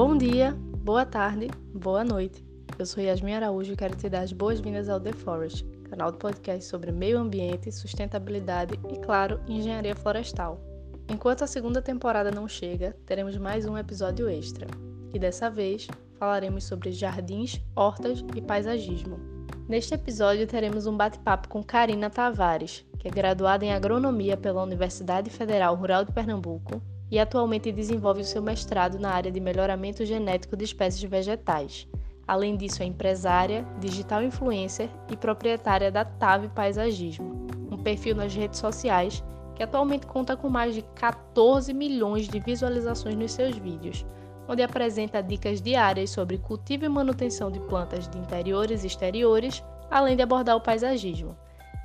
[0.00, 2.42] Bom dia, boa tarde, boa noite.
[2.78, 6.16] Eu sou Yasmin Araújo e quero te dar as boas-vindas ao The Forest, canal de
[6.16, 10.58] podcast sobre meio ambiente, sustentabilidade e, claro, engenharia florestal.
[11.06, 14.66] Enquanto a segunda temporada não chega, teremos mais um episódio extra,
[15.12, 15.86] e dessa vez
[16.18, 19.20] falaremos sobre jardins, hortas e paisagismo.
[19.68, 25.28] Neste episódio teremos um bate-papo com Karina Tavares, que é graduada em agronomia pela Universidade
[25.28, 26.80] Federal Rural de Pernambuco
[27.10, 31.88] e atualmente desenvolve o seu mestrado na área de melhoramento genético de espécies vegetais.
[32.26, 38.60] Além disso, é empresária, digital influencer e proprietária da Tave Paisagismo, um perfil nas redes
[38.60, 39.24] sociais
[39.56, 44.06] que atualmente conta com mais de 14 milhões de visualizações nos seus vídeos,
[44.48, 50.16] onde apresenta dicas diárias sobre cultivo e manutenção de plantas de interiores e exteriores, além
[50.16, 51.36] de abordar o paisagismo.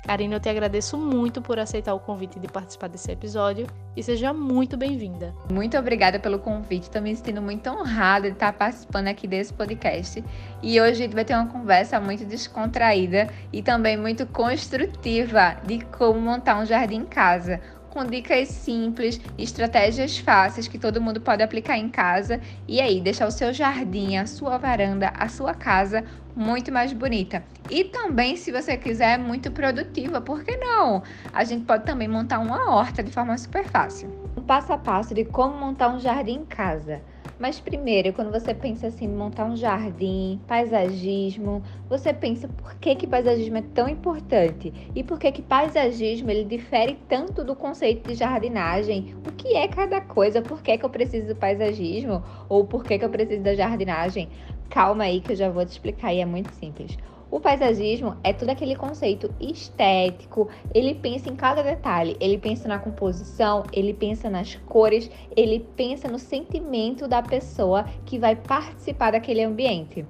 [0.06, 4.32] Karina, eu te agradeço muito por aceitar o convite de participar desse episódio e seja
[4.32, 5.34] muito bem-vinda.
[5.52, 6.84] Muito obrigada pelo convite.
[6.84, 10.22] Estou me sentindo muito honrada de estar participando aqui desse podcast.
[10.62, 15.80] E hoje a gente vai ter uma conversa muito descontraída e também muito construtiva de
[15.86, 17.60] como montar um jardim em casa
[17.96, 23.26] com dicas simples, estratégias fáceis que todo mundo pode aplicar em casa e aí deixar
[23.26, 26.04] o seu jardim, a sua varanda, a sua casa
[26.36, 27.42] muito mais bonita.
[27.70, 31.02] E também, se você quiser, muito produtiva, por que não?
[31.32, 34.10] A gente pode também montar uma horta de forma super fácil.
[34.36, 37.00] Um passo a passo de como montar um jardim em casa.
[37.38, 43.06] Mas primeiro, quando você pensa assim, montar um jardim, paisagismo, você pensa por que que
[43.06, 48.14] paisagismo é tão importante e por que que paisagismo ele difere tanto do conceito de
[48.14, 49.14] jardinagem.
[49.26, 50.40] O que é cada coisa?
[50.40, 54.30] Por que que eu preciso do paisagismo ou por que que eu preciso da jardinagem?
[54.70, 56.96] Calma aí que eu já vou te explicar e é muito simples.
[57.28, 62.78] O paisagismo é todo aquele conceito estético, ele pensa em cada detalhe, ele pensa na
[62.78, 69.42] composição, ele pensa nas cores, ele pensa no sentimento da pessoa que vai participar daquele
[69.42, 70.06] ambiente.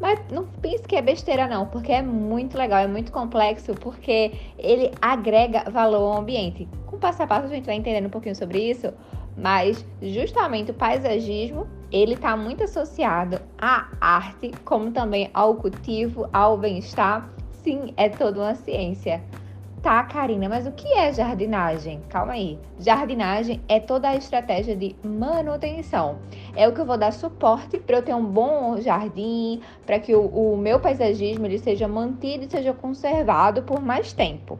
[0.00, 4.32] Mas não pense que é besteira não, porque é muito legal, é muito complexo, porque
[4.56, 6.68] ele agrega valor ao ambiente.
[6.86, 8.92] Com passo a passo a gente vai entendendo um pouquinho sobre isso,
[9.36, 16.58] mas justamente o paisagismo ele está muito associado à arte, como também ao cultivo, ao
[16.58, 17.30] bem-estar.
[17.62, 19.22] Sim, é toda uma ciência.
[19.80, 22.00] Tá, Karina, mas o que é jardinagem?
[22.08, 22.58] Calma aí.
[22.80, 26.18] Jardinagem é toda a estratégia de manutenção.
[26.56, 30.16] É o que eu vou dar suporte para eu ter um bom jardim, para que
[30.16, 34.58] o, o, meu paisagismo ele seja mantido e seja conservado por mais tempo.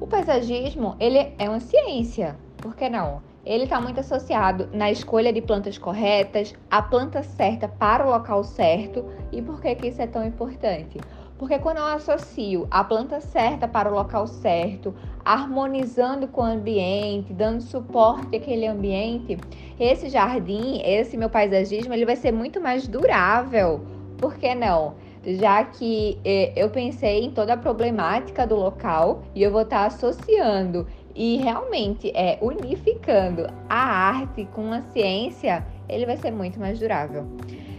[0.00, 3.29] O paisagismo, ele é uma ciência, por que não?
[3.44, 8.44] Ele está muito associado na escolha de plantas corretas, a planta certa para o local
[8.44, 9.04] certo.
[9.32, 10.98] E por que, que isso é tão importante?
[11.38, 17.32] Porque quando eu associo a planta certa para o local certo, harmonizando com o ambiente,
[17.32, 19.38] dando suporte àquele ambiente,
[19.78, 23.80] esse jardim, esse meu paisagismo, ele vai ser muito mais durável.
[24.18, 24.94] Por que não?
[25.24, 29.84] já que eh, eu pensei em toda a problemática do local e eu vou estar
[29.84, 30.86] associando
[31.20, 37.26] e realmente é unificando a arte com a ciência, ele vai ser muito mais durável.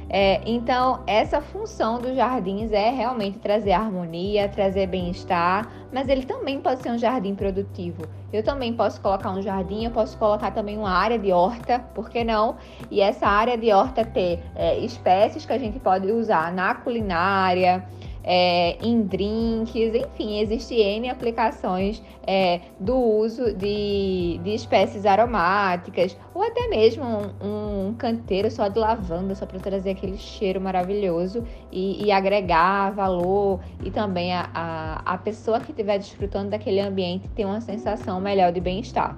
[0.07, 6.62] É, então, essa função dos jardins é realmente trazer harmonia, trazer bem-estar, mas ele também
[6.62, 8.03] pode ser um jardim produtivo.
[8.31, 12.12] Eu também posso colocar um jardim, eu posso colocar também uma área de horta, por
[12.12, 12.58] que não?
[12.91, 17.84] E essa área de horta ter é, espécies que a gente pode usar na culinária,
[18.23, 26.43] é, em drinks, enfim, existem N aplicações é, do uso de, de espécies aromáticas ou
[26.43, 32.05] até mesmo um, um canteiro só de lavanda, só para trazer aquele cheiro maravilhoso e,
[32.05, 37.45] e agregar valor e também a, a, a pessoa que estiver desfrutando daquele ambiente ter
[37.45, 39.17] uma sensação melhor de bem-estar.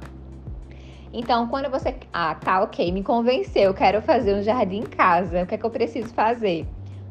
[1.14, 1.96] Então, quando você.
[2.12, 5.66] Ah, tá, ok, me convenceu, quero fazer um jardim em casa, o que é que
[5.66, 6.66] eu preciso fazer?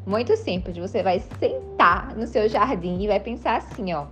[0.04, 4.06] Muito simples, você vai sentar no seu jardim e vai pensar assim, ó.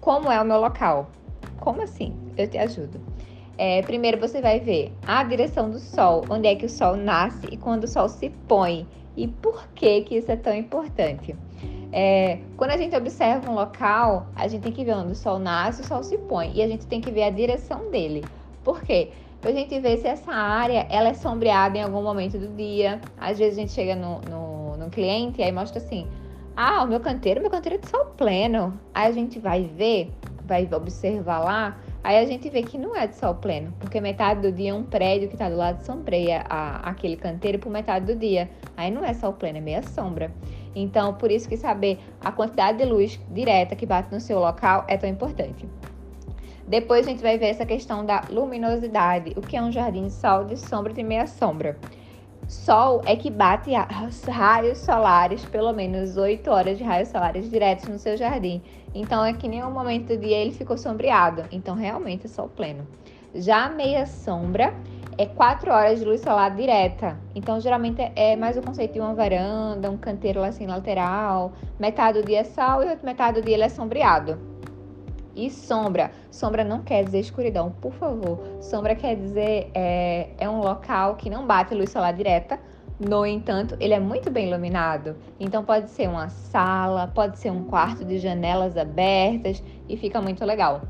[0.00, 1.10] Como é o meu local?
[1.58, 2.14] Como assim?
[2.36, 3.00] Eu te ajudo.
[3.58, 7.46] É, primeiro você vai ver a direção do sol, onde é que o sol nasce
[7.50, 8.86] e quando o sol se põe.
[9.16, 11.34] E por que que isso é tão importante?
[11.92, 15.38] É, quando a gente observa um local, a gente tem que ver onde o sol
[15.38, 16.52] nasce e o sol se põe.
[16.54, 18.24] E a gente tem que ver a direção dele.
[18.64, 19.10] Por quê?
[19.40, 23.00] Pra gente ver se essa área ela é sombreada em algum momento do dia.
[23.16, 24.43] Às vezes a gente chega no, no
[24.84, 26.06] no cliente, aí mostra assim:
[26.56, 28.78] ah, o meu canteiro, meu canteiro é de sol pleno.
[28.94, 30.12] Aí a gente vai ver,
[30.44, 34.40] vai observar lá, aí a gente vê que não é de sol pleno, porque metade
[34.40, 38.06] do dia é um prédio que está do lado sombreia a, aquele canteiro por metade
[38.06, 38.48] do dia.
[38.76, 40.30] Aí não é sol pleno, é meia sombra.
[40.76, 44.84] Então, por isso que saber a quantidade de luz direta que bate no seu local
[44.88, 45.68] é tão importante.
[46.66, 50.12] Depois a gente vai ver essa questão da luminosidade, o que é um jardim de
[50.12, 51.76] sol, de sombra e meia sombra.
[52.48, 53.70] Sol é que bate
[54.28, 58.62] raios solares, pelo menos 8 horas de raios solares diretos no seu jardim.
[58.94, 61.44] Então é que o momento do dia ele ficou sombreado.
[61.50, 62.86] Então realmente é sol pleno.
[63.34, 64.74] Já a meia sombra
[65.16, 67.16] é 4 horas de luz solar direta.
[67.34, 71.52] Então geralmente é mais o conceito de uma varanda, um canteiro assim lateral.
[71.78, 74.38] Metade do dia é sol e outra metade do dia ele é sombreado.
[75.34, 76.10] E sombra.
[76.30, 78.38] Sombra não quer dizer escuridão, por favor.
[78.60, 82.58] Sombra quer dizer é, é um local que não bate luz solar direta.
[82.98, 85.16] No entanto, ele é muito bem iluminado.
[85.40, 90.44] Então pode ser uma sala, pode ser um quarto de janelas abertas e fica muito
[90.44, 90.82] legal.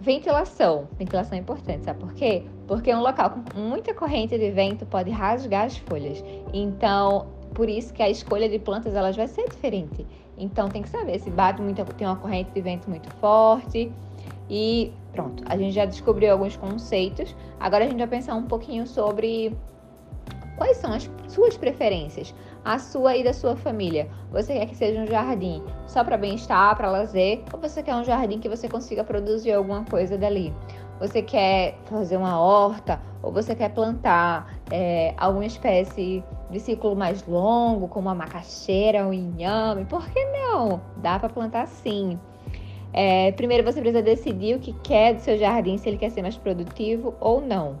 [0.00, 0.88] Ventilação.
[0.98, 2.44] Ventilação é importante, sabe por quê?
[2.66, 6.22] Porque um local com muita corrente de vento pode rasgar as folhas.
[6.52, 10.06] Então, por isso que a escolha de plantas elas vai ser diferente.
[10.38, 13.92] Então tem que saber se bate muito, tem uma corrente de vento muito forte.
[14.48, 17.34] E pronto, a gente já descobriu alguns conceitos.
[17.60, 19.54] Agora a gente vai pensar um pouquinho sobre
[20.56, 24.08] quais são as suas preferências, a sua e da sua família.
[24.30, 28.04] Você quer que seja um jardim só para bem-estar, para lazer, ou você quer um
[28.04, 30.52] jardim que você consiga produzir alguma coisa dali?
[31.00, 37.26] Você quer fazer uma horta ou você quer plantar é, alguma espécie de ciclo mais
[37.26, 39.84] longo, como a macaxeira, o inhame?
[39.84, 40.80] Por que não?
[40.96, 42.18] Dá para plantar sim.
[42.92, 46.22] É, primeiro você precisa decidir o que quer do seu jardim, se ele quer ser
[46.22, 47.78] mais produtivo ou não.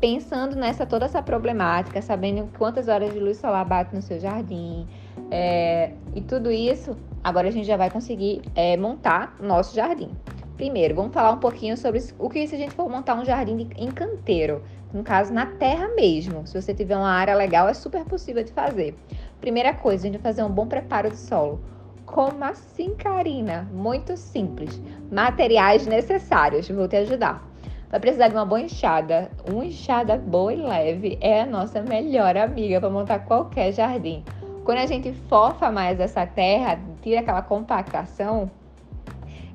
[0.00, 4.86] Pensando nessa toda essa problemática, sabendo quantas horas de luz solar bate no seu jardim
[5.30, 10.10] é, e tudo isso, agora a gente já vai conseguir é, montar nosso jardim.
[10.58, 13.70] Primeiro, vamos falar um pouquinho sobre o que se a gente for montar um jardim
[13.76, 14.60] em canteiro,
[14.92, 16.44] no caso na terra mesmo.
[16.48, 18.98] Se você tiver uma área legal, é super possível de fazer.
[19.40, 21.60] Primeira coisa, a gente vai fazer um bom preparo de solo.
[22.04, 23.68] Como assim, Karina?
[23.72, 24.82] Muito simples.
[25.12, 27.48] Materiais necessários, vou te ajudar.
[27.88, 29.30] Vai precisar de uma boa enxada.
[29.48, 34.24] Uma enxada boa e leve é a nossa melhor amiga para montar qualquer jardim.
[34.64, 38.50] Quando a gente fofa mais essa terra, tira aquela compactação,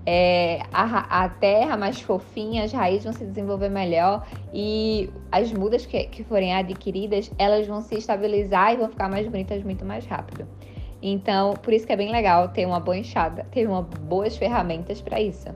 [0.05, 5.85] é, a, a, terra mais fofinha, as raízes vão se desenvolver melhor e as mudas
[5.85, 10.05] que, que forem adquiridas, elas vão se estabilizar e vão ficar mais bonitas muito mais
[10.05, 10.47] rápido.
[11.01, 15.01] Então, por isso que é bem legal ter uma boa enxada, ter uma, boas ferramentas
[15.01, 15.49] para isso.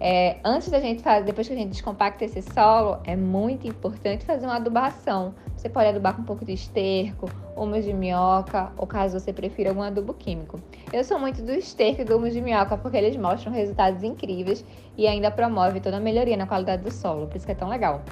[0.00, 4.24] É, antes da gente fazer, depois que a gente descompacta esse solo, é muito importante
[4.24, 5.34] fazer uma adubação.
[5.58, 9.70] Você pode adubar com um pouco de esterco, humus de minhoca, ou caso você prefira
[9.70, 10.60] algum adubo químico.
[10.92, 14.64] Eu sou muito do esterco e do humus de minhoca porque eles mostram resultados incríveis
[14.96, 17.68] e ainda promove toda a melhoria na qualidade do solo, por isso que é tão
[17.68, 18.02] legal.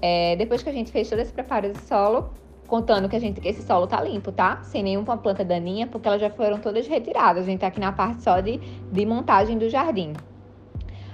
[0.00, 2.30] É, depois que a gente fez todo esse preparo de solo,
[2.68, 4.62] contando que a gente que esse solo tá limpo, tá?
[4.62, 7.42] Sem nenhuma planta daninha, porque elas já foram todas retiradas.
[7.42, 10.12] A gente tá aqui na parte só de, de montagem do jardim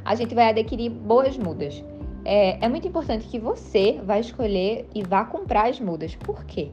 [0.04, 1.82] a gente vai adquirir boas mudas.
[2.24, 6.14] É, é muito importante que você vá escolher e vá comprar as mudas.
[6.14, 6.70] Por quê?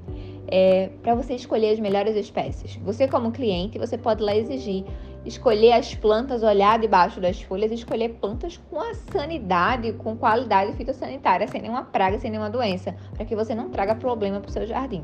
[0.51, 2.75] É, para você escolher as melhores espécies.
[2.78, 4.86] Você, como cliente, você pode lá exigir
[5.25, 11.48] escolher as plantas, olhar debaixo das folhas escolher plantas com a sanidade, com qualidade fitossanitária,
[11.48, 14.66] sem nenhuma praga, sem nenhuma doença, para que você não traga problema para o seu
[14.66, 15.04] jardim.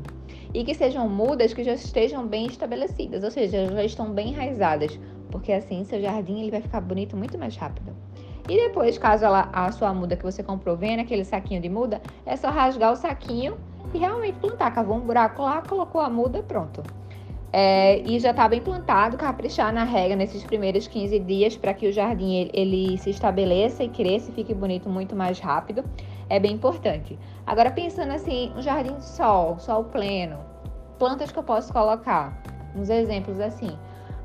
[0.54, 4.98] E que sejam mudas que já estejam bem estabelecidas, ou seja, já estão bem enraizadas,
[5.30, 7.94] porque assim seu jardim ele vai ficar bonito muito mais rápido.
[8.48, 12.00] E depois, caso ela, a sua muda que você comprou venha naquele saquinho de muda,
[12.24, 13.56] é só rasgar o saquinho
[13.92, 14.72] e realmente plantar.
[14.72, 16.82] Cavou um buraco lá, colocou a muda, pronto.
[17.52, 21.88] É, e já está bem plantado, caprichar na rega nesses primeiros 15 dias para que
[21.88, 25.82] o jardim ele, ele, se estabeleça e cresça e fique bonito muito mais rápido.
[26.28, 27.18] É bem importante.
[27.46, 30.38] Agora, pensando assim, um jardim de sol, sol pleno,
[30.98, 32.42] plantas que eu posso colocar.
[32.74, 33.76] Uns exemplos assim.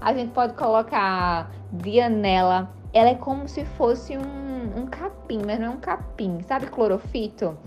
[0.01, 5.67] A gente pode colocar dianela, ela é como se fosse um, um capim, mas não
[5.67, 6.41] é um capim.
[6.43, 7.57] Sabe clorofito?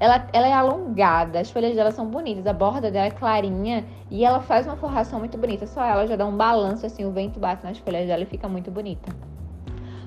[0.00, 4.24] Ela, ela é alongada, as folhas dela são bonitas, a borda dela é clarinha e
[4.24, 5.66] ela faz uma forração muito bonita.
[5.66, 8.48] Só ela já dá um balanço, assim, o vento bate nas folhas dela e fica
[8.48, 9.12] muito bonita.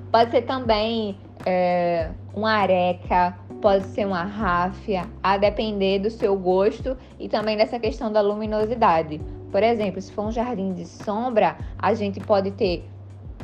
[0.09, 6.97] Pode ser também é, uma areca, pode ser uma ráfia, a depender do seu gosto
[7.19, 9.21] e também dessa questão da luminosidade.
[9.51, 12.89] Por exemplo, se for um jardim de sombra, a gente pode ter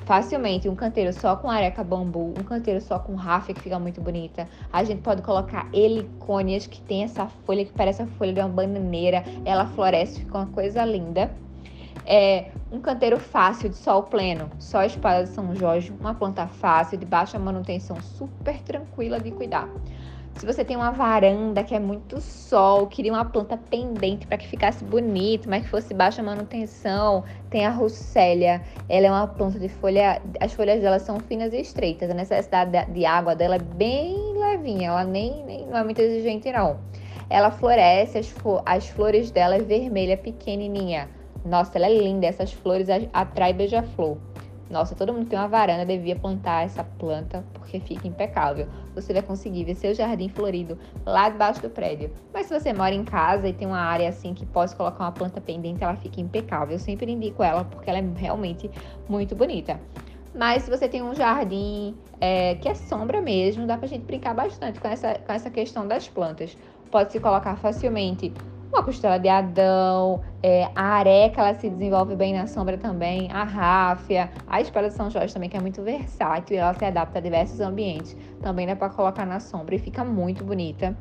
[0.08, 4.00] facilmente um canteiro só com areca bambu, um canteiro só com rafa que fica muito
[4.00, 4.48] bonita.
[4.72, 8.48] A gente pode colocar helicônias que tem essa folha que parece a folha de uma
[8.48, 11.30] bananeira, ela floresce, fica uma coisa linda.
[12.06, 16.98] É um canteiro fácil de sol pleno, só espada de São Jorge, uma planta fácil,
[16.98, 19.68] de baixa manutenção, super tranquila de cuidar.
[20.38, 24.48] Se você tem uma varanda que é muito sol, queria uma planta pendente para que
[24.48, 28.62] ficasse bonito, mas que fosse baixa manutenção, tem a russélia.
[28.88, 32.12] Ela é uma planta de folha, as folhas dela são finas e estreitas.
[32.12, 36.52] A necessidade de água dela é bem levinha, ela nem, nem não é muito exigente
[36.52, 36.78] não.
[37.32, 41.10] ela floresce, as, as flores dela é vermelha, pequenininha.
[41.44, 44.18] Nossa, ela é linda, essas flores atrai beija-flor.
[44.70, 48.68] Nossa, todo mundo tem uma varanda, devia plantar essa planta porque fica impecável.
[49.00, 52.12] Você vai conseguir ver seu jardim florido lá debaixo do prédio.
[52.34, 55.12] Mas se você mora em casa e tem uma área assim que pode colocar uma
[55.12, 56.74] planta pendente, ela fica impecável.
[56.74, 58.70] Eu sempre indico ela porque ela é realmente
[59.08, 59.80] muito bonita.
[60.34, 64.34] Mas se você tem um jardim é, que é sombra mesmo, dá pra gente brincar
[64.34, 66.58] bastante com essa, com essa questão das plantas.
[66.92, 68.34] Pode se colocar facilmente
[68.72, 73.44] uma costela de Adão, é, a areca ela se desenvolve bem na sombra também, a
[73.44, 77.20] ráfia, a espada de São Jorge também, que é muito versátil e ela se adapta
[77.20, 78.16] a diversos ambientes.
[78.42, 80.96] Também dá para colocar na sombra e fica muito bonita.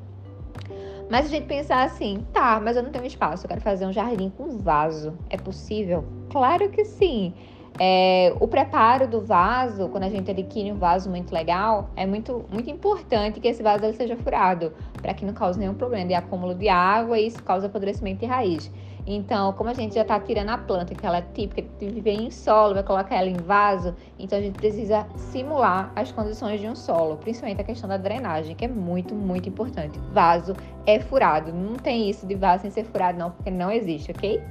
[1.08, 3.92] Mas a gente pensar assim, tá, mas eu não tenho espaço, eu quero fazer um
[3.92, 5.16] jardim com vaso.
[5.30, 6.04] É possível?
[6.30, 7.32] Claro que sim.
[7.78, 12.45] É, o preparo do vaso, quando a gente adquire um vaso muito legal, é muito,
[12.50, 16.14] muito importante que esse vaso ele seja furado, para que não cause nenhum problema de
[16.14, 18.71] acúmulo de água e isso causa apodrecimento de raiz.
[19.06, 22.14] Então, como a gente já está tirando a planta, que ela é típica de viver
[22.14, 26.66] em solo, vai colocar ela em vaso, então a gente precisa simular as condições de
[26.66, 29.97] um solo, principalmente a questão da drenagem, que é muito, muito importante.
[30.12, 30.54] Vaso
[30.87, 34.42] é furado, não tem isso de vaso sem ser furado, não, porque não existe, ok?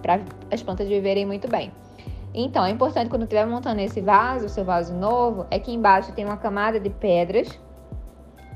[0.00, 0.20] Para
[0.52, 1.72] as plantas viverem muito bem.
[2.34, 6.24] Então, é importante quando estiver montando esse vaso, seu vaso novo, é que embaixo tem
[6.24, 7.58] uma camada de pedras,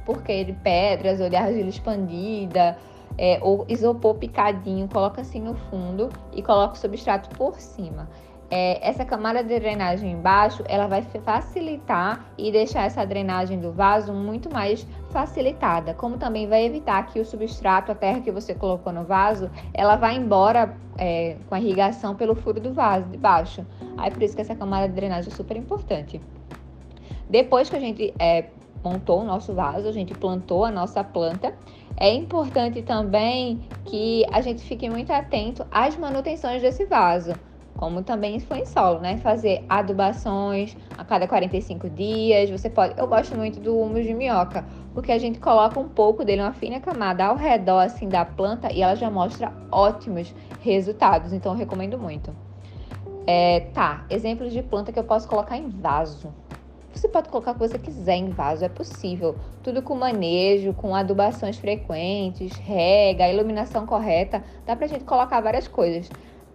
[0.04, 2.76] porque de pedras ou de argila expandida,
[3.16, 8.08] é, ou isopor picadinho, coloca assim no fundo e coloca o substrato por cima
[8.54, 14.12] é, essa camada de drenagem embaixo, ela vai facilitar e deixar essa drenagem do vaso
[14.12, 18.92] muito mais facilitada, como também vai evitar que o substrato, a terra que você colocou
[18.92, 23.64] no vaso, ela vá embora é, com a irrigação pelo furo do vaso de baixo.
[23.96, 26.20] Aí por isso que essa camada de drenagem é super importante.
[27.30, 28.48] Depois que a gente é,
[28.84, 31.54] montou o nosso vaso, a gente plantou a nossa planta,
[31.96, 37.32] é importante também que a gente fique muito atento às manutenções desse vaso
[37.76, 39.16] como também foi em solo, né?
[39.18, 42.50] Fazer adubações a cada 45 dias.
[42.50, 42.98] Você pode.
[42.98, 44.64] Eu gosto muito do humus de minhoca,
[44.94, 48.72] porque a gente coloca um pouco dele, uma fina camada ao redor assim da planta
[48.72, 51.32] e ela já mostra ótimos resultados.
[51.32, 52.34] Então eu recomendo muito.
[53.26, 56.32] É, tá, exemplos de planta que eu posso colocar em vaso.
[56.92, 59.34] Você pode colocar o que você quiser em vaso, é possível.
[59.62, 64.44] Tudo com manejo, com adubações frequentes, rega, iluminação correta.
[64.66, 66.10] Dá pra gente colocar várias coisas.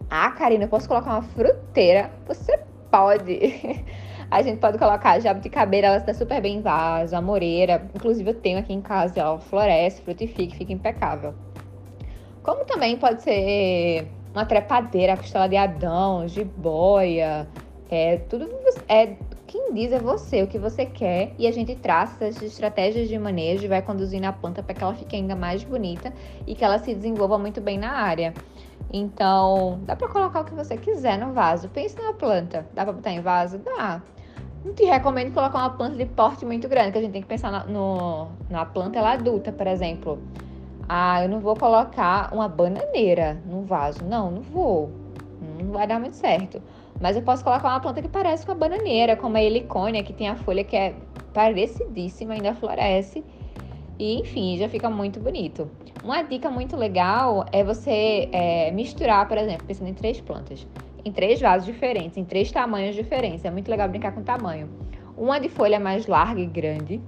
[0.10, 2.12] Ah, Karina, eu posso colocar uma fruteira?
[2.28, 2.58] Você
[2.90, 3.86] pode.
[4.30, 7.90] A gente pode colocar jabuticabeira, ela está super bem em vaso, a moreira.
[7.96, 11.34] Inclusive, eu tenho aqui em casa, ela floresce, frutifica, fica impecável.
[12.44, 17.48] Como também pode ser uma trepadeira, costela de Adão, jiboia.
[17.90, 18.50] É, tudo
[18.90, 19.16] é
[19.48, 23.18] quem diz é você, o que você quer, e a gente traça essas estratégias de
[23.18, 26.13] manejo e vai conduzindo a planta para que ela fique ainda mais bonita
[26.46, 28.34] e que ela se desenvolva muito bem na área.
[28.92, 31.70] Então, dá para colocar o que você quiser no vaso.
[31.70, 32.68] Pense numa planta.
[32.74, 33.58] Dá para botar em vaso?
[33.58, 34.01] Dá.
[34.66, 37.27] Não te recomendo colocar uma planta de porte muito grande, que a gente tem que
[37.27, 40.20] pensar na, no, na planta ela adulta, por exemplo.
[40.89, 44.04] Ah, eu não vou colocar uma bananeira no vaso.
[44.04, 45.07] Não, não vou.
[45.77, 46.60] Vai dar muito certo.
[47.00, 50.12] Mas eu posso colocar uma planta que parece com a bananeira, como a helicônia, que
[50.12, 50.96] tem a folha que é
[51.36, 53.24] parecidíssima, ainda floresce.
[54.00, 55.69] E enfim, já fica muito bonito.
[56.03, 60.65] Uma dica muito legal é você é, misturar, por exemplo, pensando em três plantas,
[61.05, 63.46] em três vasos diferentes, em três tamanhos diferentes.
[63.46, 64.67] É muito legal brincar com tamanho.
[65.15, 67.00] Uma de folha mais larga e grande,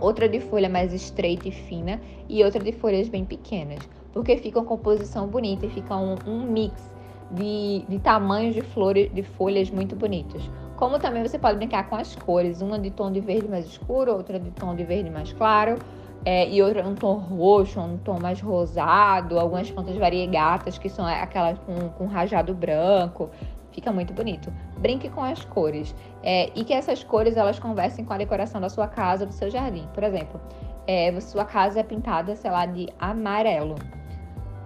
[0.00, 3.80] outra de folha mais estreita e fina e outra de folhas bem pequenas,
[4.12, 6.96] porque fica uma composição bonita e fica um, um mix
[7.30, 10.50] de, de tamanhos de flores, de folhas muito bonitos.
[10.76, 14.12] Como também você pode brincar com as cores, uma de tom de verde mais escuro,
[14.12, 15.76] outra de tom de verde mais claro,
[16.24, 21.06] é, e outra um tom roxo, um tom mais rosado, algumas plantas variegatas que são
[21.06, 23.30] aquelas com, com rajado branco.
[23.72, 24.52] Fica muito bonito.
[24.78, 28.68] Brinque com as cores é, e que essas cores elas conversem com a decoração da
[28.68, 29.86] sua casa, do seu jardim.
[29.94, 30.40] Por exemplo,
[30.86, 33.76] é, sua casa é pintada, sei lá, de amarelo.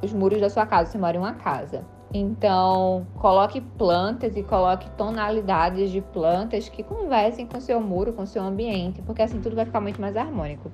[0.02, 1.84] Os muros da sua casa, você mora em uma casa.
[2.14, 8.42] Então, coloque plantas e coloque tonalidades de plantas que conversem com seu muro, com seu
[8.42, 10.70] ambiente, porque assim tudo vai ficar muito mais harmônico.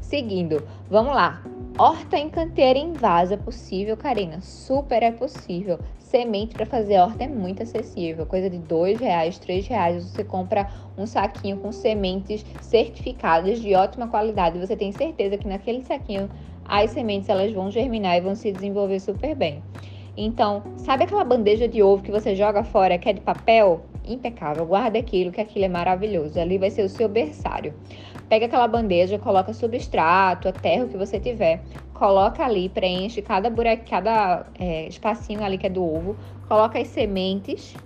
[0.00, 1.42] Seguindo, vamos lá.
[1.78, 4.40] Horta em canteira em vaso é possível, Karina?
[4.40, 5.78] Super é possível.
[5.98, 10.04] Semente para fazer horta é muito acessível, coisa de dois reais, três reais.
[10.04, 14.58] Você compra um saquinho com sementes certificadas de ótima qualidade.
[14.58, 16.30] Você tem certeza que naquele saquinho
[16.64, 19.62] as sementes elas vão germinar e vão se desenvolver super bem.
[20.16, 23.84] Então, sabe aquela bandeja de ovo que você joga fora que é de papel?
[24.04, 26.40] Impecável, guarda aquilo, que aquilo é maravilhoso.
[26.40, 27.74] Ali vai ser o seu berçário.
[28.28, 33.50] Pega aquela bandeja, coloca substrato, a terra, o que você tiver, coloca ali, preenche cada
[33.50, 36.16] buraco, cada é, espacinho ali que é do ovo,
[36.48, 37.76] coloca as sementes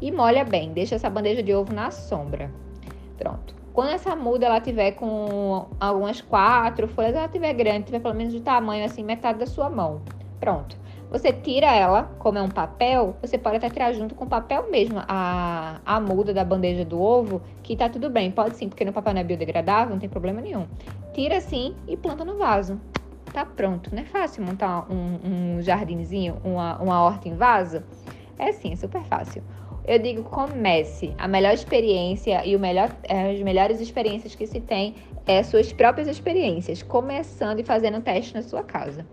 [0.00, 0.72] e molha bem.
[0.72, 2.50] Deixa essa bandeja de ovo na sombra.
[3.18, 3.54] Pronto.
[3.72, 8.32] Quando essa muda ela tiver com algumas quatro folhas, ela tiver grande, tiver pelo menos
[8.32, 10.00] de tamanho assim, metade da sua mão.
[10.40, 10.76] Pronto.
[11.10, 14.70] Você tira ela, como é um papel, você pode até tirar junto com o papel
[14.70, 18.30] mesmo a, a muda da bandeja do ovo, que tá tudo bem.
[18.30, 20.66] Pode sim, porque no papel não é biodegradável, não tem problema nenhum.
[21.14, 22.78] Tira assim e planta no vaso.
[23.32, 23.90] Tá pronto.
[23.94, 27.82] Não é fácil montar um, um jardinzinho, uma, uma horta em vaso?
[28.38, 29.42] É sim, é super fácil.
[29.86, 31.14] Eu digo comece.
[31.16, 34.96] A melhor experiência e o melhor, é, as melhores experiências que se tem
[35.26, 39.06] é suas próprias experiências, começando e fazendo teste na sua casa.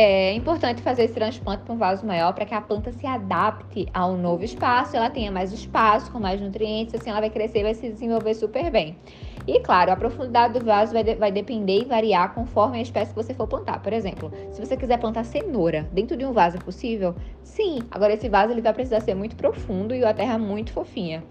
[0.00, 3.88] É importante fazer esse transplante para um vaso maior para que a planta se adapte
[3.92, 7.58] a um novo espaço, ela tenha mais espaço, com mais nutrientes, assim ela vai crescer
[7.58, 8.96] e vai se desenvolver super bem.
[9.44, 13.10] E claro, a profundidade do vaso vai, de, vai depender e variar conforme a espécie
[13.12, 13.82] que você for plantar.
[13.82, 17.16] Por exemplo, se você quiser plantar cenoura dentro de um vaso é possível?
[17.42, 17.80] Sim.
[17.90, 21.24] Agora esse vaso ele vai precisar ser muito profundo e a terra muito fofinha.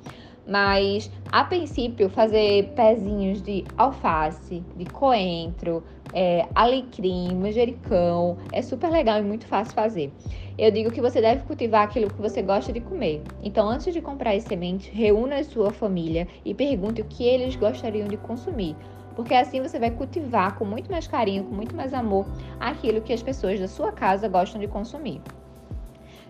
[0.47, 9.19] Mas, a princípio, fazer pezinhos de alface, de coentro, é, alecrim, manjericão, é super legal
[9.19, 10.13] e muito fácil fazer.
[10.57, 13.21] Eu digo que você deve cultivar aquilo que você gosta de comer.
[13.43, 17.55] Então, antes de comprar as sementes, reúna a sua família e pergunte o que eles
[17.57, 18.75] gostariam de consumir.
[19.15, 22.25] Porque assim você vai cultivar com muito mais carinho, com muito mais amor,
[22.59, 25.21] aquilo que as pessoas da sua casa gostam de consumir.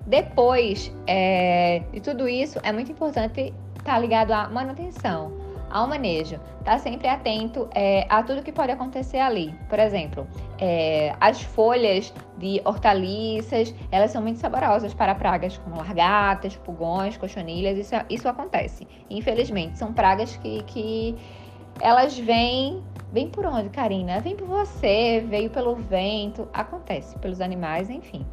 [0.05, 3.53] Depois é, de tudo isso, é muito importante
[3.87, 5.31] tá ligado à manutenção,
[5.69, 6.37] ao manejo.
[6.65, 9.55] Tá sempre atento é, a tudo que pode acontecer ali.
[9.69, 10.27] Por exemplo,
[10.59, 17.77] é, as folhas de hortaliças, elas são muito saborosas para pragas como largatas, pulgões, cochonilhas.
[17.77, 18.85] Isso, isso acontece.
[19.09, 21.15] Infelizmente, são pragas que, que
[21.79, 24.19] elas vêm Vem por onde, Karina?
[24.19, 28.25] Vem por você, veio pelo vento, acontece, pelos animais, enfim.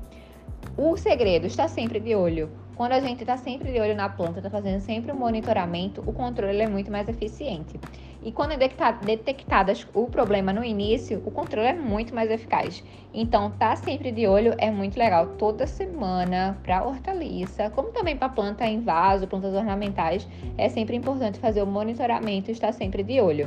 [0.77, 2.51] O segredo está sempre de olho.
[2.75, 6.03] Quando a gente está sempre de olho na planta, está fazendo sempre o um monitoramento,
[6.05, 7.79] o controle é muito mais eficiente.
[8.21, 12.83] E quando é detectado o problema no início, o controle é muito mais eficaz.
[13.13, 15.27] Então, tá sempre de olho é muito legal.
[15.39, 21.39] Toda semana para hortaliça, como também para planta em vaso, plantas ornamentais, é sempre importante
[21.39, 23.47] fazer o monitoramento e estar sempre de olho.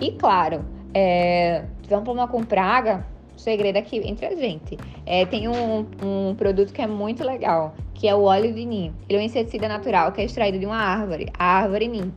[0.00, 3.06] E claro, é, tiver um problema com praga,
[3.40, 4.78] segredo aqui entre a gente.
[5.04, 8.94] É, tem um, um produto que é muito legal, que é o óleo de nim.
[9.08, 12.12] Ele é um inseticida natural que é extraído de uma árvore, a árvore nim.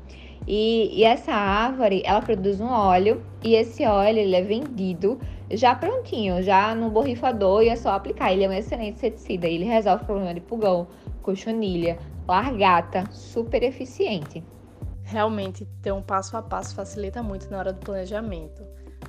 [0.46, 5.18] E, e, essa árvore, ela produz um óleo e esse óleo ele é vendido
[5.50, 8.34] já prontinho, já no borrifador e é só aplicar.
[8.34, 10.88] Ele é um excelente inseticida, ele resolve o problema de pulgão,
[11.22, 14.44] cochonilha, largata, super eficiente.
[15.04, 18.64] Realmente, ter um passo a passo facilita muito na hora do planejamento.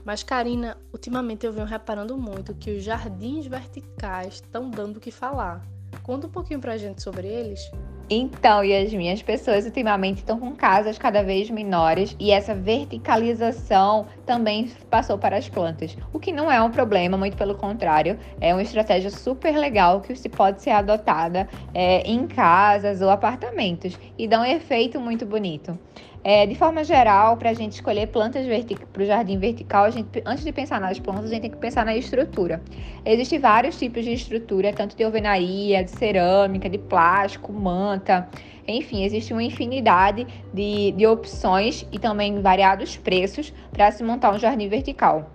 [0.04, 5.10] Mas, Karina, ultimamente eu venho reparando muito que os jardins verticais estão dando o que
[5.10, 5.62] falar.
[6.02, 7.70] Conta um pouquinho pra gente sobre eles.
[8.10, 14.70] Então, Yasmin, as pessoas ultimamente estão com casas cada vez menores e essa verticalização também
[14.90, 18.60] passou para as plantas, o que não é um problema, muito pelo contrário, é uma
[18.60, 24.38] estratégia super legal que se pode ser adotada é, em casas ou apartamentos e dá
[24.38, 25.78] um efeito muito bonito.
[26.26, 28.46] É, de forma geral, para a gente escolher plantas
[28.90, 31.58] para o jardim vertical, a gente, antes de pensar nas plantas, a gente tem que
[31.58, 32.62] pensar na estrutura.
[33.04, 38.26] Existem vários tipos de estrutura, tanto de alvenaria, de cerâmica, de plástico, manta.
[38.66, 44.38] Enfim, existe uma infinidade de, de opções e também variados preços para se montar um
[44.38, 45.33] jardim vertical.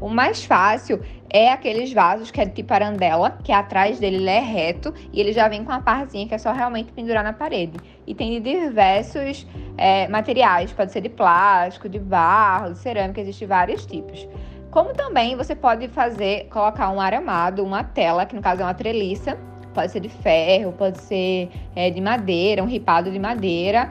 [0.00, 4.40] O mais fácil é aqueles vasos que é tipo arandela, que atrás dele ele é
[4.40, 7.78] reto e ele já vem com a parzinha que é só realmente pendurar na parede.
[8.06, 13.48] E tem de diversos é, materiais, pode ser de plástico, de barro, de cerâmica, existem
[13.48, 14.28] vários tipos.
[14.70, 18.74] Como também você pode fazer, colocar um aramado, uma tela, que no caso é uma
[18.74, 19.38] treliça,
[19.72, 23.90] pode ser de ferro, pode ser é, de madeira, um ripado de madeira,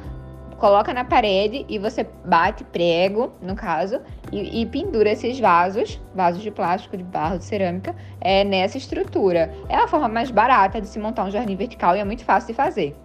[0.57, 6.41] coloca na parede e você bate prego, no caso, e, e, pendura esses vasos, vasos
[6.41, 9.53] de plástico, de barro, de cerâmica, é, nessa estrutura.
[9.69, 12.47] É a forma mais barata de se montar um jardim vertical e é muito fácil
[12.47, 12.95] de fazer.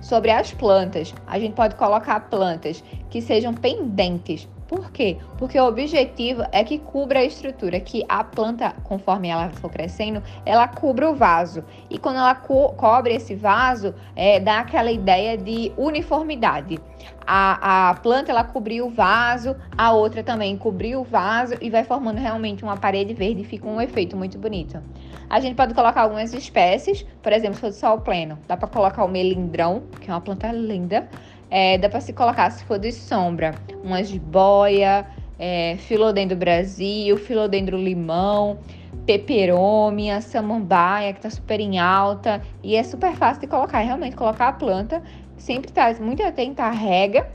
[0.00, 4.48] Sobre as plantas, a gente pode colocar plantas que sejam pendentes.
[4.66, 5.18] Por quê?
[5.36, 10.22] Porque o objetivo é que cubra a estrutura, que a planta, conforme ela for crescendo,
[10.46, 11.62] ela cubra o vaso.
[11.90, 16.80] E quando ela co cobre esse vaso, é, dá aquela ideia de uniformidade.
[17.26, 21.84] A, a planta ela cobriu o vaso, a outra também cobriu o vaso e vai
[21.84, 24.82] formando realmente uma parede verde e fica um efeito muito bonito.
[25.28, 28.68] A gente pode colocar algumas espécies, por exemplo, se for de sol pleno, dá para
[28.68, 31.08] colocar o melindrão, que é uma planta linda.
[31.50, 35.06] É, dá para se colocar, se for de sombra, umas boia,
[35.38, 38.58] é, filodendro Brasil, filodendro limão,
[39.06, 42.42] peperômia, samambaia, que está super em alta.
[42.62, 45.02] E é super fácil de colocar, realmente colocar a planta.
[45.36, 47.28] Sempre traz muito atento à rega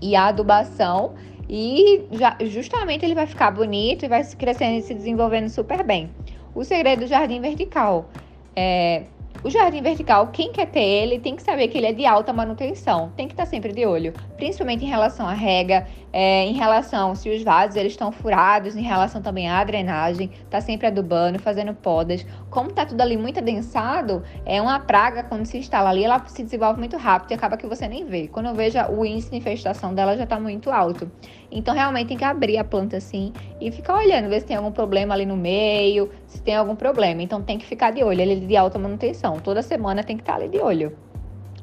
[0.00, 1.14] e a adubação.
[1.48, 6.10] E já, justamente ele vai ficar bonito e vai crescendo e se desenvolvendo super bem.
[6.54, 8.08] O segredo do jardim vertical
[8.54, 9.04] é
[9.46, 12.32] o jardim vertical, quem quer ter ele, tem que saber que ele é de alta
[12.32, 13.12] manutenção.
[13.16, 17.28] Tem que estar sempre de olho, principalmente em relação à rega, é, em relação se
[17.28, 22.24] os vasos eles estão furados, em relação também à drenagem, tá sempre adubando, fazendo podas.
[22.50, 26.42] Como tá tudo ali muito adensado, é uma praga quando se instala ali, ela se
[26.42, 28.28] desenvolve muito rápido e acaba que você nem vê.
[28.28, 31.10] Quando eu vejo o índice de infestação dela já tá muito alto.
[31.50, 34.72] Então realmente tem que abrir a planta assim e ficar olhando, ver se tem algum
[34.72, 37.22] problema ali no meio, se tem algum problema.
[37.22, 39.38] Então tem que ficar de olho, ele é de alta manutenção.
[39.40, 40.96] Toda semana tem que estar ali de olho.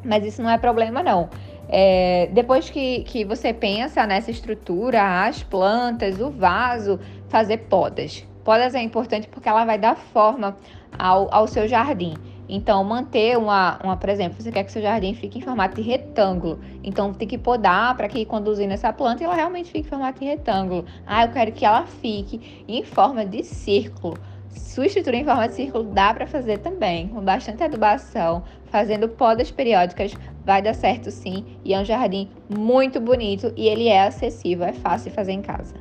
[0.03, 1.29] Mas isso não é problema não.
[1.69, 6.99] É, depois que, que você pensa nessa estrutura, as plantas, o vaso,
[7.29, 8.25] fazer podas.
[8.43, 10.57] Podas é importante porque ela vai dar forma
[10.97, 12.13] ao, ao seu jardim.
[12.47, 15.81] Então, manter uma, uma, por exemplo, você quer que seu jardim fique em formato de
[15.81, 16.59] retângulo.
[16.83, 20.25] Então, tem que podar para que conduzindo essa planta ela realmente fique em formato de
[20.25, 20.85] retângulo.
[21.07, 24.17] Ah, eu quero que ela fique em forma de círculo.
[24.49, 28.43] Sua estrutura em forma de círculo dá para fazer também, com bastante adubação,
[28.73, 31.59] fazendo podas periódicas, vai dar certo sim.
[31.63, 35.43] E é um jardim muito bonito e ele é acessível, é fácil de fazer em
[35.43, 35.75] casa.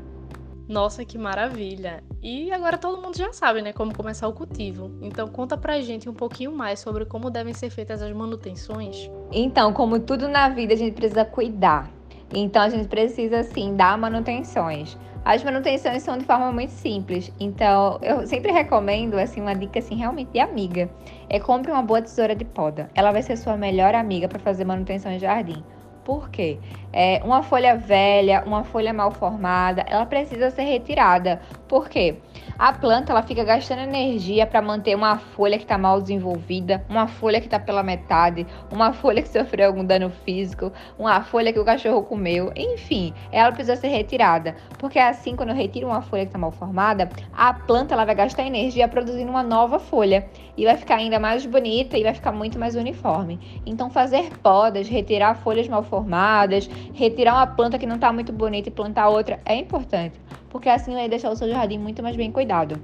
[0.68, 2.04] Nossa, que maravilha!
[2.22, 4.90] E agora todo mundo já sabe, né, como começar o cultivo.
[5.00, 9.10] Então conta pra gente um pouquinho mais sobre como devem ser feitas as manutenções.
[9.32, 11.90] Então, como tudo na vida, a gente precisa cuidar.
[12.34, 14.98] Então a gente precisa sim dar manutenções.
[15.24, 17.30] As manutenções são de forma muito simples.
[17.38, 20.90] Então, eu sempre recomendo assim uma dica assim realmente de amiga.
[21.28, 22.90] É compre uma boa tesoura de poda.
[22.92, 25.62] Ela vai ser sua melhor amiga para fazer manutenção em jardim.
[26.04, 26.58] Por quê?
[26.92, 31.40] É, uma folha velha, uma folha mal formada, ela precisa ser retirada.
[31.66, 32.16] Por quê?
[32.58, 37.06] A planta ela fica gastando energia para manter uma folha que está mal desenvolvida, uma
[37.06, 41.58] folha que está pela metade, uma folha que sofreu algum dano físico, uma folha que
[41.58, 44.54] o cachorro comeu, enfim, ela precisa ser retirada.
[44.78, 48.14] Porque assim, quando eu retiro uma folha que está mal formada, a planta ela vai
[48.14, 52.32] gastar energia produzindo uma nova folha e vai ficar ainda mais bonita e vai ficar
[52.32, 53.40] muito mais uniforme.
[53.64, 58.68] Então, fazer podas, retirar folhas mal formadas, retirar uma planta que não está muito bonita
[58.68, 62.30] e plantar outra é importante, porque assim vai deixar o seu jardim muito mais bem
[62.30, 62.80] cuidado.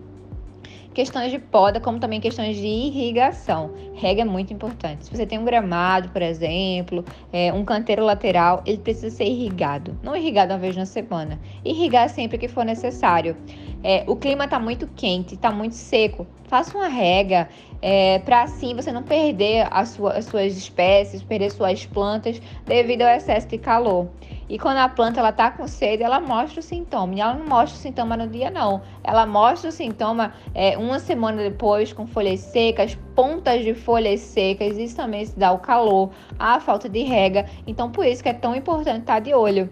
[0.98, 3.70] Questões de poda, como também questões de irrigação.
[3.94, 5.04] Rega é muito importante.
[5.04, 9.96] Se você tem um gramado, por exemplo, é, um canteiro lateral, ele precisa ser irrigado.
[10.02, 11.38] Não irrigado uma vez na semana.
[11.64, 13.36] Irrigar sempre que for necessário.
[13.84, 16.26] É, o clima está muito quente, está muito seco.
[16.48, 17.48] Faça uma rega
[17.80, 23.08] é, para assim você não perder sua, as suas espécies, perder suas plantas devido ao
[23.08, 24.08] excesso de calor.
[24.48, 27.14] E quando a planta ela tá com sede, ela mostra o sintoma.
[27.14, 28.80] E ela não mostra o sintoma no dia, não.
[29.04, 34.78] Ela mostra o sintoma é, uma semana depois, com folhas secas, pontas de folhas secas.
[34.78, 37.44] Isso também se dá o calor, a falta de rega.
[37.66, 39.68] Então, por isso que é tão importante estar de olho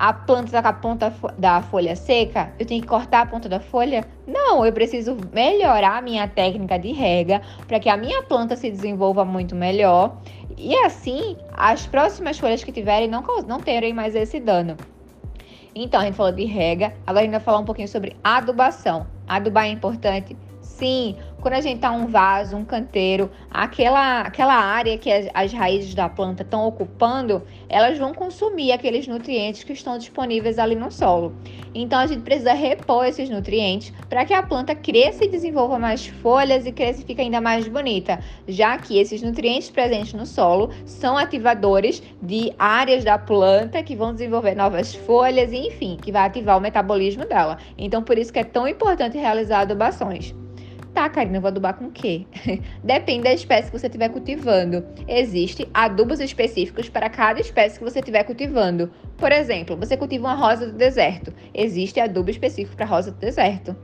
[0.00, 3.50] a planta está com a ponta da folha seca, eu tenho que cortar a ponta
[3.50, 4.02] da folha?
[4.26, 8.70] Não, eu preciso melhorar a minha técnica de rega para que a minha planta se
[8.70, 10.16] desenvolva muito melhor
[10.56, 14.74] e assim as próximas folhas que tiverem não, não terem mais esse dano.
[15.74, 19.06] Então, a gente falou de rega, agora a gente vai falar um pouquinho sobre adubação.
[19.28, 20.34] Adubar é importante?
[20.80, 25.52] Sim, quando a gente tá um vaso, um canteiro, aquela, aquela área que as, as
[25.52, 30.90] raízes da planta estão ocupando, elas vão consumir aqueles nutrientes que estão disponíveis ali no
[30.90, 31.34] solo.
[31.74, 36.06] Então a gente precisa repor esses nutrientes para que a planta cresça e desenvolva mais
[36.06, 40.70] folhas e cresça e fique ainda mais bonita, já que esses nutrientes presentes no solo
[40.86, 46.26] são ativadores de áreas da planta que vão desenvolver novas folhas e enfim, que vai
[46.26, 47.58] ativar o metabolismo dela.
[47.76, 50.34] Então por isso que é tão importante realizar adubações.
[50.94, 52.26] Tá, Karina, eu vou adubar com o quê?
[52.82, 54.84] Depende da espécie que você estiver cultivando.
[55.06, 58.90] Existem adubos específicos para cada espécie que você estiver cultivando.
[59.16, 61.32] Por exemplo, você cultiva uma rosa do deserto.
[61.54, 63.76] Existe adubo específico para rosa do deserto.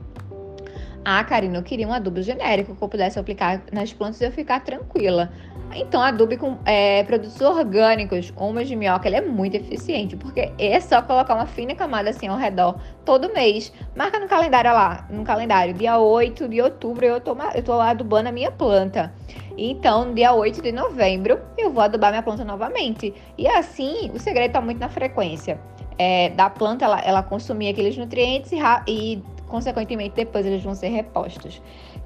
[1.09, 4.31] Ah, Karina, eu queria um adubo genérico que eu pudesse aplicar nas plantas e eu
[4.33, 5.31] ficar tranquila.
[5.73, 10.77] Então, adubo com é, produtos orgânicos, humus de minhoca, ele é muito eficiente, porque é
[10.81, 13.71] só colocar uma fina camada assim ao redor todo mês.
[13.95, 18.27] Marca no calendário lá, no calendário, dia 8 de outubro eu tô, eu tô adubando
[18.27, 19.13] a minha planta.
[19.57, 23.13] Então, dia 8 de novembro, eu vou adubar minha planta novamente.
[23.37, 25.57] E assim, o segredo está muito na frequência.
[25.97, 30.89] É, da planta, ela, ela consumir aqueles nutrientes e, e consequentemente, depois eles vão ser
[30.89, 31.61] repostos.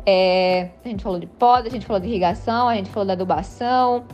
[0.05, 3.13] É, a gente falou de poda, a gente falou de irrigação, a gente falou da
[3.13, 4.05] adubação.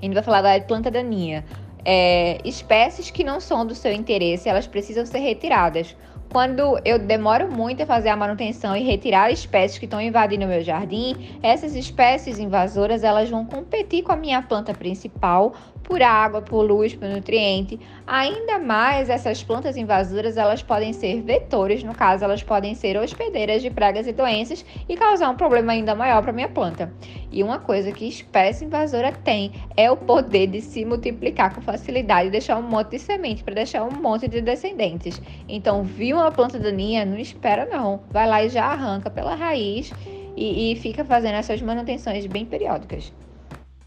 [0.00, 1.44] A gente vai falar da planta daninha.
[1.84, 5.96] é, espécies que não são do seu interesse, elas precisam ser retiradas.
[6.32, 10.48] Quando eu demoro muito a fazer a manutenção e retirar espécies que estão invadindo o
[10.48, 16.40] meu jardim, essas espécies invasoras elas vão competir com a minha planta principal por água,
[16.40, 17.78] por luz, por nutriente.
[18.06, 23.62] Ainda mais essas plantas invasoras, elas podem ser vetores, no caso, elas podem ser hospedeiras
[23.62, 26.92] de pragas e doenças e causar um problema ainda maior para minha planta.
[27.30, 32.28] E uma coisa que espécie invasora tem é o poder de se multiplicar com facilidade
[32.28, 35.20] e deixar um monte de semente para deixar um monte de descendentes.
[35.48, 38.00] Então, viu uma planta daninha, não espera não.
[38.10, 39.92] Vai lá e já arranca pela raiz
[40.36, 43.12] e, e fica fazendo essas manutenções bem periódicas.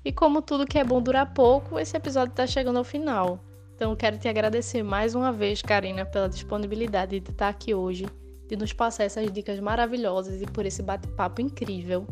[0.05, 3.39] E como tudo que é bom dura pouco, esse episódio está chegando ao final.
[3.75, 8.05] Então quero te agradecer mais uma vez, Karina, pela disponibilidade de estar aqui hoje,
[8.47, 12.05] de nos passar essas dicas maravilhosas e por esse bate-papo incrível.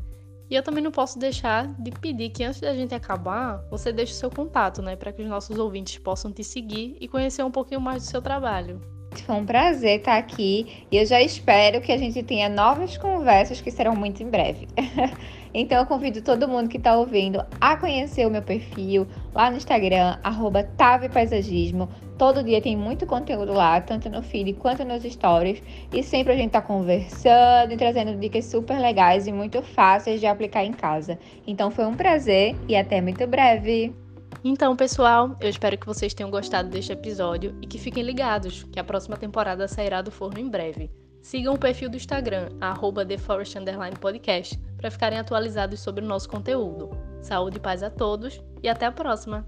[0.49, 4.13] E eu também não posso deixar de pedir que antes da gente acabar, você deixe
[4.13, 7.51] o seu contato, né, para que os nossos ouvintes possam te seguir e conhecer um
[7.51, 8.81] pouquinho mais do seu trabalho.
[9.21, 13.61] Foi um prazer estar aqui e eu já espero que a gente tenha novas conversas
[13.61, 14.67] que serão muito em breve.
[15.53, 19.57] então eu convido todo mundo que está ouvindo a conhecer o meu perfil lá no
[19.57, 20.67] Instagram, arroba
[21.13, 21.87] Paisagismo.
[22.17, 25.61] Todo dia tem muito conteúdo lá, tanto no feed quanto nos stories.
[25.91, 30.25] E sempre a gente está conversando e trazendo dicas super legais e muito fáceis de
[30.25, 31.19] aplicar em casa.
[31.45, 33.93] Então foi um prazer e até muito breve!
[34.43, 38.79] Então, pessoal, eu espero que vocês tenham gostado deste episódio e que fiquem ligados, que
[38.79, 41.02] a próxima temporada sairá do forno em breve.
[41.23, 46.89] Sigam o perfil do Instagram, TheForest_Podcast, para ficarem atualizados sobre o nosso conteúdo.
[47.21, 49.47] Saúde e paz a todos e até a próxima!